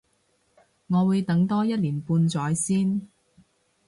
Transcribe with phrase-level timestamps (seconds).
[0.87, 3.07] 我會等多一年半載先